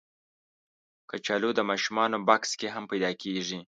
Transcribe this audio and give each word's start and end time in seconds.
کچالو 1.09 1.49
د 1.55 1.59
ماشومانو 1.69 2.17
بکس 2.27 2.51
کې 2.59 2.67
هم 2.75 2.83
پیدا 2.91 3.11
کېږي 3.21 3.57